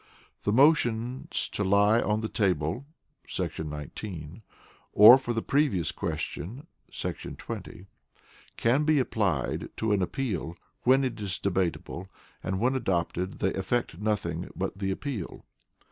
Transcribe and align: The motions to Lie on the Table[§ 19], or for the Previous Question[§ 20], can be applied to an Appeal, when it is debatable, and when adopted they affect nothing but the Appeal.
The 0.45 0.51
motions 0.51 1.47
to 1.49 1.63
Lie 1.63 2.01
on 2.01 2.21
the 2.21 2.27
Table[§ 2.27 2.87
19], 3.69 4.41
or 4.93 5.17
for 5.19 5.31
the 5.33 5.43
Previous 5.43 5.91
Question[§ 5.91 6.65
20], 7.37 7.85
can 8.57 8.83
be 8.83 8.97
applied 8.97 9.69
to 9.77 9.91
an 9.91 10.01
Appeal, 10.01 10.57
when 10.81 11.03
it 11.03 11.21
is 11.21 11.37
debatable, 11.37 12.07
and 12.41 12.59
when 12.59 12.75
adopted 12.75 13.33
they 13.37 13.53
affect 13.53 13.99
nothing 13.99 14.49
but 14.55 14.75
the 14.79 14.89
Appeal. 14.89 15.45